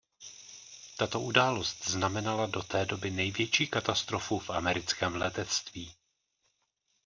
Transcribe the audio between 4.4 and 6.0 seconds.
americkém letectví.